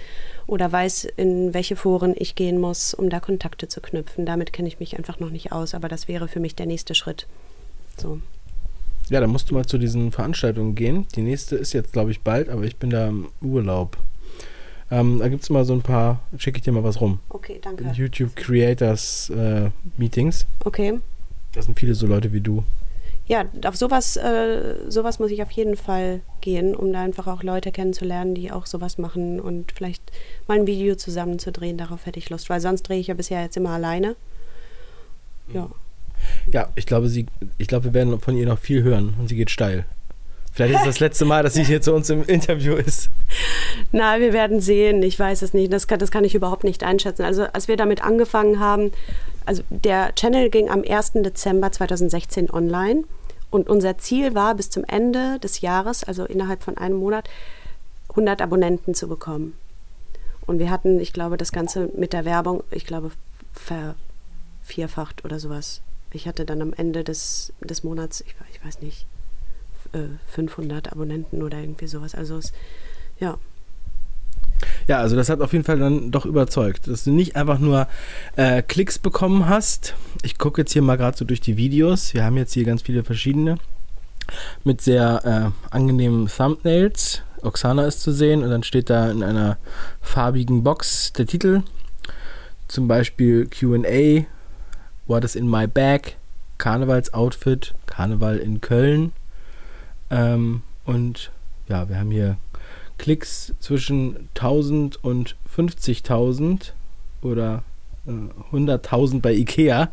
[0.46, 4.26] oder weiß, in welche Foren ich gehen muss, um da Kontakte zu knüpfen.
[4.26, 6.94] Damit kenne ich mich einfach noch nicht aus, aber das wäre für mich der nächste
[6.94, 7.26] Schritt.
[7.96, 8.20] So.
[9.10, 11.06] Ja, dann musst du mal zu diesen Veranstaltungen gehen.
[11.16, 13.96] Die nächste ist jetzt, glaube ich, bald, aber ich bin da im Urlaub.
[14.88, 17.18] Ähm, da gibt es mal so ein paar, schicke ich dir mal was rum.
[17.28, 17.90] Okay, danke.
[17.94, 20.46] YouTube Creators äh, Meetings.
[20.64, 21.00] Okay.
[21.52, 22.64] Das sind viele so Leute wie du.
[23.26, 27.42] Ja, auf sowas, äh, sowas muss ich auf jeden Fall gehen, um da einfach auch
[27.42, 30.02] Leute kennenzulernen, die auch sowas machen und vielleicht
[30.48, 31.78] mal ein Video zusammenzudrehen.
[31.78, 34.16] Darauf hätte ich Lust, weil sonst drehe ich ja bisher jetzt immer alleine.
[35.52, 35.68] Ja.
[36.52, 37.26] Ja, ich glaube, sie,
[37.58, 39.84] ich glaube, wir werden von ihr noch viel hören und sie geht steil.
[40.52, 43.08] Vielleicht ist das, das letzte Mal, dass sie hier zu uns im Interview ist.
[43.92, 45.02] Na, wir werden sehen.
[45.02, 45.72] Ich weiß es nicht.
[45.72, 47.22] Das kann, das kann ich überhaupt nicht einschätzen.
[47.22, 48.90] Also, als wir damit angefangen haben,
[49.46, 51.12] also der Channel ging am 1.
[51.14, 53.04] Dezember 2016 online
[53.50, 57.30] und unser Ziel war, bis zum Ende des Jahres, also innerhalb von einem Monat,
[58.10, 59.54] 100 Abonnenten zu bekommen.
[60.46, 63.12] Und wir hatten, ich glaube, das Ganze mit der Werbung, ich glaube,
[63.52, 65.80] vervierfacht oder sowas
[66.12, 69.06] ich hatte dann am Ende des, des Monats, ich, ich weiß nicht,
[70.28, 72.14] 500 äh, Abonnenten oder irgendwie sowas.
[72.14, 72.52] Also es,
[73.18, 73.38] ja.
[74.86, 77.88] Ja, also das hat auf jeden Fall dann doch überzeugt, dass du nicht einfach nur
[78.36, 79.94] äh, Klicks bekommen hast.
[80.22, 82.12] Ich gucke jetzt hier mal gerade so durch die Videos.
[82.14, 83.56] Wir haben jetzt hier ganz viele verschiedene
[84.64, 87.22] mit sehr äh, angenehmen Thumbnails.
[87.42, 89.56] Oksana ist zu sehen und dann steht da in einer
[90.02, 91.62] farbigen Box der Titel.
[92.68, 94.26] Zum Beispiel QA,
[95.10, 96.14] What is in my bag?
[96.58, 99.10] Karnevalsoutfit, Karneval in Köln.
[100.08, 101.32] Ähm, und
[101.68, 102.36] ja, wir haben hier
[102.96, 106.74] Klicks zwischen 1000 und 50.000
[107.22, 107.64] oder
[108.06, 109.90] äh, 100.000 bei Ikea.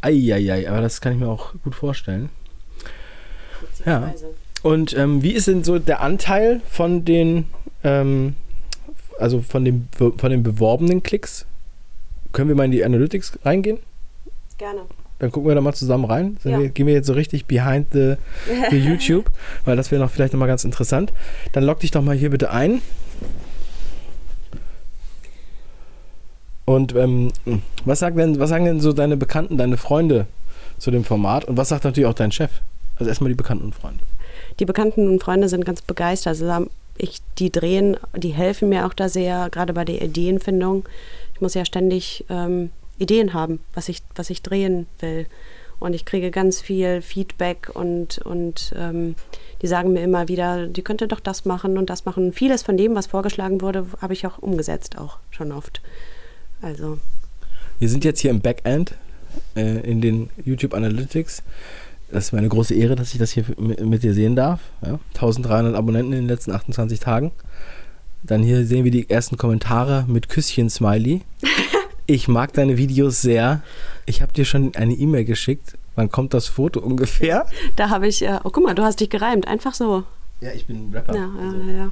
[0.00, 2.28] Eieiei, aber das kann ich mir auch gut vorstellen.
[3.84, 4.14] Ja.
[4.62, 7.46] Und ähm, wie ist denn so der Anteil von den,
[7.82, 8.36] ähm,
[9.18, 11.46] also von, dem, von den beworbenen Klicks?
[12.30, 13.80] Können wir mal in die Analytics reingehen?
[14.58, 14.82] Gerne.
[15.18, 16.36] Dann gucken wir da mal zusammen rein.
[16.44, 16.58] Ja.
[16.58, 18.16] Wir, gehen wir jetzt so richtig behind the,
[18.70, 19.30] the YouTube,
[19.64, 21.12] weil das wäre noch vielleicht nochmal ganz interessant.
[21.52, 22.82] Dann log dich doch mal hier bitte ein.
[26.66, 27.32] Und ähm,
[27.84, 30.26] was, sagen denn, was sagen denn so deine Bekannten, deine Freunde
[30.78, 31.44] zu dem Format?
[31.44, 32.50] Und was sagt natürlich auch dein Chef?
[32.96, 34.00] Also erstmal die Bekannten und Freunde.
[34.58, 36.40] Die Bekannten und Freunde sind ganz begeistert.
[36.40, 36.66] Also
[36.98, 40.84] ich, die drehen, die helfen mir auch da sehr, gerade bei der Ideenfindung.
[41.34, 45.26] Ich muss ja ständig ähm, Ideen haben, was ich, was ich drehen will.
[45.78, 49.14] Und ich kriege ganz viel Feedback und, und ähm,
[49.60, 52.32] die sagen mir immer wieder, die könnte doch das machen und das machen.
[52.32, 55.82] Vieles von dem, was vorgeschlagen wurde, habe ich auch umgesetzt, auch schon oft.
[56.62, 56.98] Also.
[57.78, 58.94] Wir sind jetzt hier im Backend
[59.54, 61.42] äh, in den YouTube Analytics.
[62.10, 64.60] Das ist mir eine große Ehre, dass ich das hier mit, mit dir sehen darf.
[64.82, 64.98] Ja?
[65.14, 67.32] 1300 Abonnenten in den letzten 28 Tagen.
[68.22, 71.20] Dann hier sehen wir die ersten Kommentare mit Küsschen-Smiley.
[72.06, 73.62] Ich mag deine Videos sehr.
[74.04, 75.76] Ich habe dir schon eine E-Mail geschickt.
[75.96, 77.46] Wann kommt das Foto ungefähr?
[77.74, 80.04] Da habe ich, äh, oh guck mal, du hast dich gereimt, einfach so.
[80.40, 81.16] Ja, ich bin ein Rapper.
[81.16, 81.56] Ja, also.
[81.58, 81.90] ja, ja.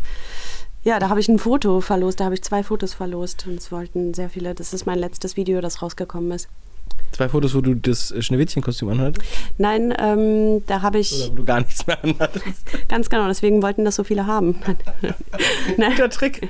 [0.85, 3.72] ja da habe ich ein Foto verlost, da habe ich zwei Fotos verlost und es
[3.72, 4.55] wollten sehr viele.
[4.55, 6.48] Das ist mein letztes Video, das rausgekommen ist.
[7.14, 9.24] Zwei Fotos, wo du das Schneewittchenkostüm anhattest?
[9.57, 11.14] Nein, ähm, da habe ich.
[11.14, 12.44] Oder wo du gar nichts mehr anhattest.
[12.88, 14.57] Ganz genau, deswegen wollten das so viele haben.
[15.77, 16.48] Guter Trick.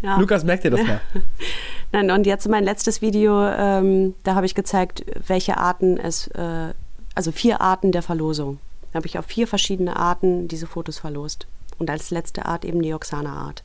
[0.00, 0.16] Ja.
[0.16, 1.00] Lukas, merkt dir das mal.
[1.92, 6.72] Nein, und jetzt mein letztes Video, ähm, da habe ich gezeigt, welche Arten es, äh,
[7.16, 8.60] also vier Arten der Verlosung.
[8.92, 11.48] Da habe ich auf vier verschiedene Arten diese Fotos verlost.
[11.80, 13.64] Und als letzte Art eben die Oksana-Art.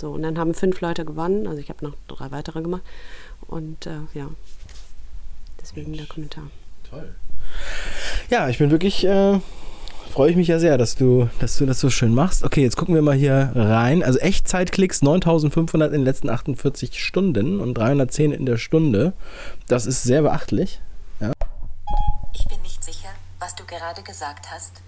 [0.00, 1.46] So, und dann haben fünf Leute gewonnen.
[1.46, 2.82] Also ich habe noch drei weitere gemacht.
[3.46, 4.28] Und äh, ja,
[5.66, 6.44] deswegen der Kommentar.
[6.88, 7.14] Toll.
[8.30, 9.40] Ja, ich bin wirklich, äh,
[10.10, 12.44] freue ich mich ja sehr, dass du, dass du das so schön machst.
[12.44, 14.02] Okay, jetzt gucken wir mal hier rein.
[14.02, 19.12] Also Echtzeitklicks 9500 in den letzten 48 Stunden und 310 in der Stunde.
[19.68, 20.80] Das ist sehr beachtlich.
[21.20, 21.32] Ja.
[22.32, 24.80] Ich bin nicht sicher, was du gerade gesagt hast.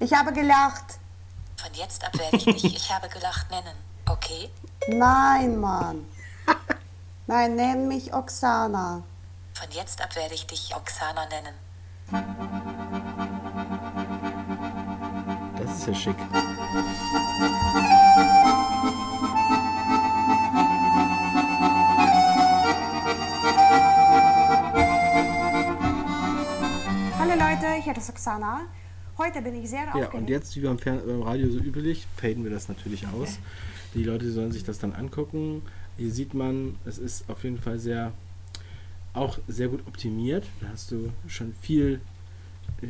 [0.00, 0.98] Ich habe gelacht.
[1.56, 3.76] Von jetzt ab werde ich dich Ich habe gelacht nennen.
[4.08, 4.48] Okay?
[4.88, 6.06] Nein, Mann.
[7.26, 9.04] Nein, nenn mich Oksana.
[9.60, 11.54] Von jetzt ab werde ich dich Oksana nennen.
[15.58, 16.16] Das ist ja schick.
[27.18, 28.62] Hallo Leute, hier ist Oksana.
[29.18, 30.14] Heute bin ich sehr Ja, aufgeregt.
[30.14, 33.38] und jetzt, wie beim, Fern beim Radio so üblich, faden wir das natürlich aus.
[33.94, 35.62] Die Leute sollen sich das dann angucken.
[35.98, 38.12] Hier sieht man, es ist auf jeden Fall sehr,
[39.14, 40.46] auch sehr gut optimiert.
[40.60, 42.00] Da hast du schon viel,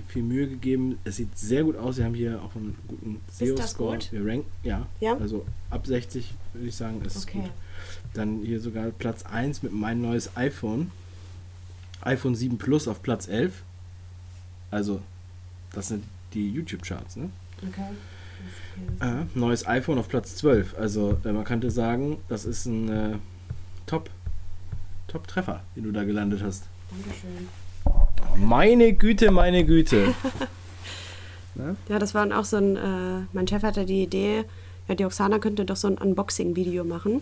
[0.09, 0.98] viel Mühe gegeben.
[1.04, 1.96] Es sieht sehr gut aus.
[1.96, 3.98] Wir haben hier auch einen guten SEO-Score.
[4.11, 5.16] Wir ranken, ja, Ja?
[5.16, 7.40] Also ab 60 würde ich sagen, ist Okay.
[7.40, 7.50] gut.
[8.14, 10.90] Dann hier sogar Platz 1 mit mein neues iPhone.
[12.02, 13.62] iPhone 7 Plus auf Platz 11.
[14.70, 15.00] Also,
[15.72, 16.04] das sind
[16.35, 17.30] die YouTube-Charts, ne?
[17.66, 17.83] Okay.
[19.00, 20.74] Äh, neues iPhone auf Platz 12.
[20.78, 23.16] Also äh, man könnte sagen, das ist ein äh,
[23.87, 24.09] Top,
[25.11, 26.64] Top-Treffer, den du da gelandet hast.
[26.90, 27.49] Dankeschön.
[28.49, 30.14] Meine Güte, meine Güte.
[31.88, 34.44] Ja, das war auch so ein, äh, mein Chef hatte die Idee,
[34.88, 37.20] ja, die Oksana könnte doch so ein Unboxing-Video machen.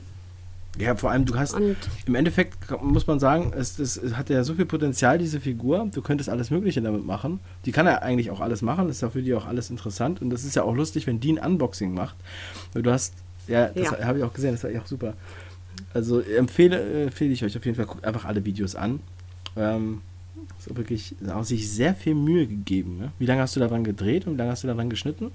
[0.78, 4.30] ja, vor allem, du hast, Und im Endeffekt muss man sagen, es, es, es hat
[4.30, 5.88] ja so viel Potenzial, diese Figur.
[5.92, 7.40] Du könntest alles Mögliche damit machen.
[7.64, 10.22] Die kann ja eigentlich auch alles machen, ist ja für die auch alles interessant.
[10.22, 12.14] Und das ist ja auch lustig, wenn die ein Unboxing macht.
[12.74, 13.14] Du hast,
[13.48, 14.04] ja, das Ja.
[14.04, 15.14] habe ich auch gesehen, das war ja auch super.
[15.94, 19.00] Also empfehle, äh, empfehle ich euch auf jeden Fall, guckt einfach alle Videos an.
[19.56, 20.00] Ähm,
[20.58, 22.98] ist auch wirklich auch sich sehr viel Mühe gegeben.
[22.98, 23.12] Ne?
[23.18, 25.30] Wie lange hast du daran gedreht und wie lange hast du daran geschnitten?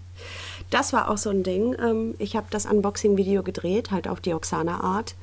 [0.69, 1.75] das war auch so ein Ding.
[1.79, 5.15] Ähm, ich habe das Unboxing-Video gedreht, halt auf die Oksana-Art.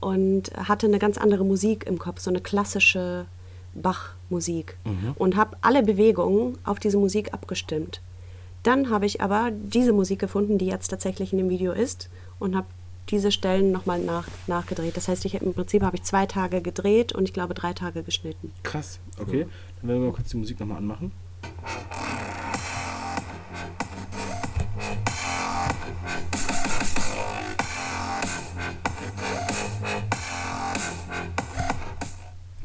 [0.00, 3.26] Und hatte eine ganz andere Musik im Kopf, so eine klassische
[3.74, 4.76] Bach-Musik.
[5.16, 8.00] Und habe alle Bewegungen auf diese Musik abgestimmt.
[8.64, 12.10] Dann habe ich aber diese Musik gefunden, die jetzt tatsächlich in dem Video ist.
[12.40, 12.66] Und habe
[13.10, 14.96] diese Stellen nochmal nach, nachgedreht.
[14.96, 18.02] Das heißt, ich, im Prinzip habe ich zwei Tage gedreht und ich glaube drei Tage
[18.02, 18.52] geschnitten.
[18.62, 19.46] Krass, okay.
[19.80, 21.12] Dann werden wir mal kurz die Musik nochmal anmachen.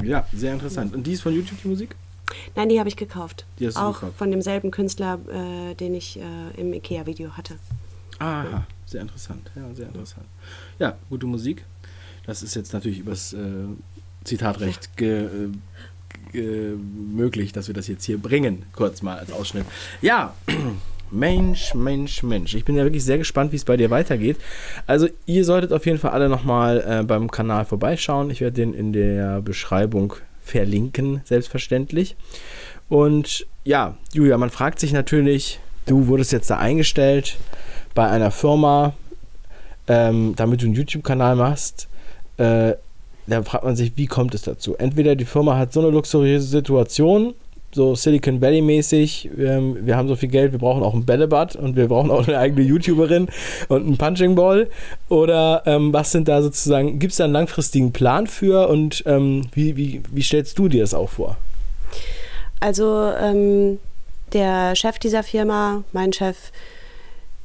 [0.03, 0.95] Ja, sehr interessant.
[0.95, 1.95] Und die ist von YouTube, die Musik?
[2.55, 3.45] Nein, die habe ich gekauft.
[3.59, 4.17] Die hast du Auch gekauft.
[4.17, 7.55] von demselben Künstler, äh, den ich äh, im IKEA-Video hatte.
[8.19, 9.51] Aha, sehr interessant.
[9.55, 10.25] Ja, sehr interessant.
[10.79, 11.65] Ja, gute Musik.
[12.25, 13.39] Das ist jetzt natürlich übers äh,
[14.23, 15.49] Zitatrecht ge, äh,
[16.31, 18.63] ge, möglich, dass wir das jetzt hier bringen.
[18.73, 19.65] Kurz mal als Ausschnitt.
[20.01, 20.33] Ja,
[21.11, 22.55] Mensch, Mensch, Mensch.
[22.55, 24.37] Ich bin ja wirklich sehr gespannt, wie es bei dir weitergeht.
[24.87, 28.29] Also, ihr solltet auf jeden Fall alle nochmal äh, beim Kanal vorbeischauen.
[28.29, 32.15] Ich werde den in der Beschreibung verlinken, selbstverständlich.
[32.87, 37.37] Und ja, Julia, man fragt sich natürlich, du wurdest jetzt da eingestellt
[37.97, 38.93] bei einer Firma,
[39.87, 41.87] ähm, damit du einen YouTube-Kanal machst.
[42.37, 42.73] Äh,
[43.25, 44.75] da fragt man sich, wie kommt es dazu?
[44.77, 47.33] Entweder die Firma hat so eine luxuriöse Situation,
[47.71, 51.55] so Silicon Valley mäßig, ähm, wir haben so viel Geld, wir brauchen auch ein Bällebad
[51.55, 53.29] und wir brauchen auch eine eigene YouTuberin
[53.67, 54.67] und einen Punching Ball.
[55.09, 59.47] Oder ähm, was sind da sozusagen, gibt es da einen langfristigen Plan für und ähm,
[59.53, 61.35] wie, wie, wie stellst du dir das auch vor?
[62.59, 63.79] Also ähm,
[64.33, 66.51] der Chef dieser Firma, mein Chef,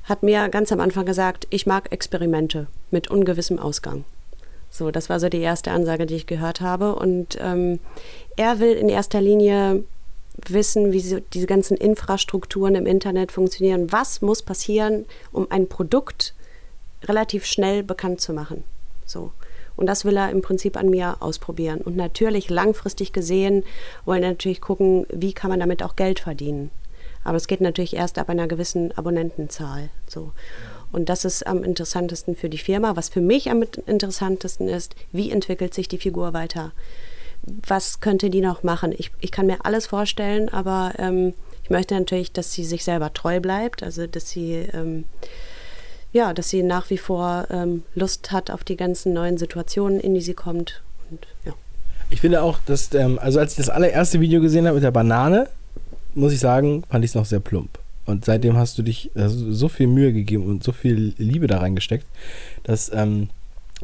[0.04, 4.04] hat mir ganz am Anfang gesagt, ich mag Experimente mit ungewissem Ausgang.
[4.70, 6.94] So, das war so die erste Ansage, die ich gehört habe.
[6.96, 7.78] Und ähm,
[8.36, 9.84] er will in erster Linie
[10.48, 13.92] wissen, wie so diese ganzen Infrastrukturen im Internet funktionieren.
[13.92, 16.34] Was muss passieren, um ein Produkt
[17.04, 18.64] relativ schnell bekannt zu machen?
[19.04, 19.32] So.
[19.76, 21.80] Und das will er im Prinzip an mir ausprobieren.
[21.80, 23.64] Und natürlich langfristig gesehen
[24.04, 26.70] wollen wir natürlich gucken, wie kann man damit auch Geld verdienen.
[27.24, 29.90] Aber es geht natürlich erst ab einer gewissen Abonnentenzahl.
[30.08, 30.32] So.
[30.90, 32.96] Und das ist am interessantesten für die Firma.
[32.96, 36.72] Was für mich am interessantesten ist, wie entwickelt sich die Figur weiter?
[37.66, 38.94] Was könnte die noch machen?
[38.96, 43.12] Ich, ich kann mir alles vorstellen, aber ähm, ich möchte natürlich, dass sie sich selber
[43.12, 45.04] treu bleibt, also dass sie ähm,
[46.12, 50.14] ja, dass sie nach wie vor ähm, Lust hat auf die ganzen neuen Situationen, in
[50.14, 50.82] die sie kommt.
[51.10, 51.54] Und, ja.
[52.10, 54.90] Ich finde auch, dass, ähm, also als ich das allererste Video gesehen habe mit der
[54.90, 55.48] Banane,
[56.14, 57.78] muss ich sagen, fand ich es noch sehr plump.
[58.04, 61.58] Und seitdem hast du dich also so viel Mühe gegeben und so viel Liebe da
[61.58, 62.04] reingesteckt,
[62.64, 63.28] dass ähm,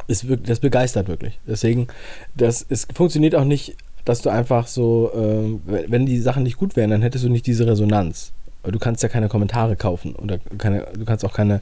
[0.07, 1.39] ist wirklich, das begeistert wirklich.
[1.47, 1.89] Deswegen,
[2.37, 6.77] das es funktioniert auch nicht, dass du einfach so, ähm, wenn die Sachen nicht gut
[6.77, 8.33] wären, dann hättest du nicht diese Resonanz.
[8.65, 11.61] Du kannst ja keine Kommentare kaufen oder keine, du kannst auch keine,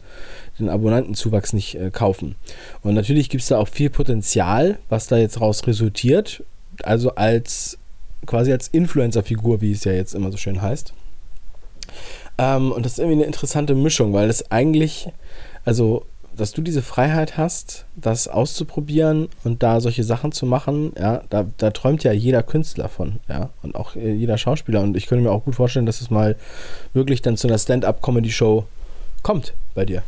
[0.59, 2.37] den Abonnentenzuwachs nicht äh, kaufen.
[2.83, 6.43] Und natürlich gibt es da auch viel Potenzial, was da jetzt raus resultiert.
[6.83, 7.79] Also als
[8.27, 10.93] quasi als Influencer-Figur, wie es ja jetzt immer so schön heißt.
[12.39, 15.09] Ähm, und das ist irgendwie eine interessante Mischung, weil es eigentlich,
[15.65, 16.05] also
[16.37, 21.47] dass du diese Freiheit hast, das auszuprobieren und da solche Sachen zu machen, ja, da,
[21.57, 24.83] da träumt ja jeder Künstler von, ja, und auch jeder Schauspieler.
[24.83, 26.37] Und ich könnte mir auch gut vorstellen, dass es mal
[26.93, 28.67] wirklich dann zu einer Stand-up-Comedy-Show
[29.23, 30.03] kommt bei dir.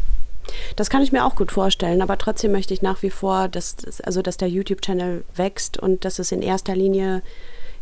[0.76, 3.76] Das kann ich mir auch gut vorstellen, aber trotzdem möchte ich nach wie vor, dass,
[4.02, 7.22] also dass der YouTube-Channel wächst und dass es in erster Linie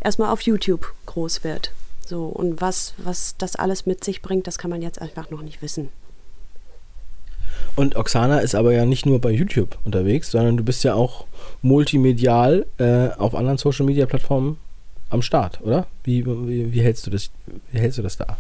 [0.07, 1.73] erstmal auf YouTube groß wird.
[2.07, 5.43] So, und was, was das alles mit sich bringt, das kann man jetzt einfach noch
[5.43, 5.89] nicht wissen.
[7.75, 11.27] Und Oksana ist aber ja nicht nur bei YouTube unterwegs, sondern du bist ja auch
[11.61, 14.59] multimedial äh, auf anderen Social Media Plattformen
[15.11, 15.87] am Start, oder?
[16.05, 17.31] Wie, wie, wie, hältst, du das,
[17.73, 18.37] wie hältst du das da?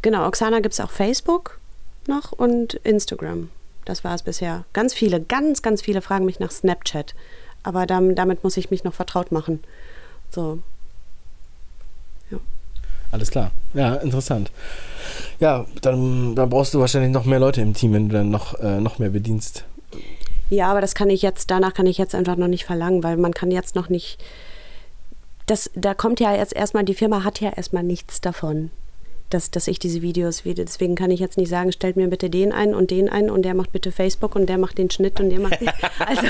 [0.00, 1.58] Genau, Oksana gibt es auch Facebook
[2.06, 3.50] noch und Instagram.
[3.84, 4.64] Das war es bisher.
[4.72, 7.14] Ganz viele, ganz, ganz viele fragen mich nach Snapchat.
[7.62, 9.60] Aber damit, damit muss ich mich noch vertraut machen.
[10.32, 10.58] So.
[12.30, 12.38] Ja.
[13.10, 13.50] Alles klar.
[13.74, 14.50] Ja, interessant.
[15.40, 18.58] Ja, dann, dann brauchst du wahrscheinlich noch mehr Leute im Team, wenn du dann noch,
[18.60, 19.64] äh, noch mehr bedienst.
[20.50, 23.16] Ja, aber das kann ich jetzt, danach kann ich jetzt einfach noch nicht verlangen, weil
[23.16, 24.22] man kann jetzt noch nicht.
[25.46, 28.70] Das, da kommt ja jetzt erstmal, die Firma hat ja erstmal nichts davon
[29.34, 30.64] dass, dass ich diese Videos wieder.
[30.64, 33.42] Deswegen kann ich jetzt nicht sagen, stellt mir bitte den ein und den ein und
[33.42, 35.70] der macht bitte Facebook und der macht den Schnitt und der macht den.
[35.98, 36.26] Also,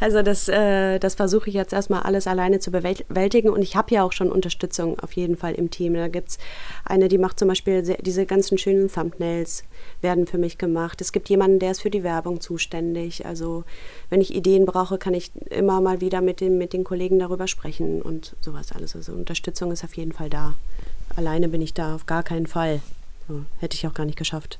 [0.00, 3.94] also das, äh, das versuche ich jetzt erstmal alles alleine zu bewältigen und ich habe
[3.94, 5.94] ja auch schon Unterstützung auf jeden Fall im Team.
[5.94, 6.38] Da gibt es
[6.84, 9.64] eine, die macht zum Beispiel sehr, diese ganzen schönen Thumbnails
[10.00, 11.00] werden für mich gemacht.
[11.00, 13.26] Es gibt jemanden, der ist für die Werbung zuständig.
[13.26, 13.64] Also
[14.08, 17.46] wenn ich Ideen brauche, kann ich immer mal wieder mit, dem, mit den Kollegen darüber
[17.46, 18.96] sprechen und sowas alles.
[18.96, 20.54] Also Unterstützung ist auf jeden Fall da
[21.16, 22.80] alleine bin ich da auf gar keinen Fall.
[23.28, 24.58] So, hätte ich auch gar nicht geschafft.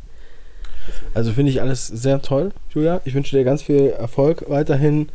[1.14, 3.00] Also finde ich alles sehr toll, Julia.
[3.04, 5.08] Ich wünsche dir ganz viel Erfolg weiterhin.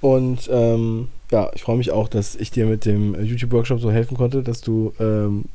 [0.00, 4.16] Und ähm, ja, ich freue mich auch, dass ich dir mit dem YouTube-Workshop so helfen
[4.16, 5.46] konnte, dass du ähm,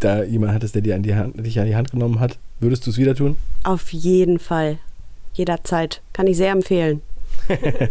[0.00, 2.38] da jemanden hattest, der dir an die Hand, dich an die Hand genommen hat.
[2.60, 3.36] Würdest du es wieder tun?
[3.62, 4.78] Auf jeden Fall.
[5.34, 6.00] Jederzeit.
[6.12, 7.02] Kann ich sehr empfehlen.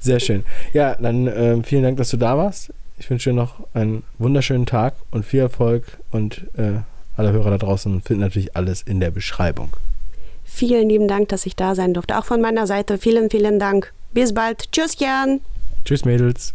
[0.00, 0.44] sehr schön.
[0.72, 2.72] Ja, dann äh, vielen Dank, dass du da warst.
[2.98, 6.80] Ich wünsche dir noch einen wunderschönen Tag und viel Erfolg und äh,
[7.16, 9.70] alle Hörer da draußen finden natürlich alles in der Beschreibung.
[10.44, 12.18] Vielen lieben Dank, dass ich da sein durfte.
[12.18, 13.92] Auch von meiner Seite vielen, vielen Dank.
[14.12, 14.70] Bis bald.
[14.72, 15.40] Tschüss, Jan.
[15.84, 16.52] Tschüss, Mädels.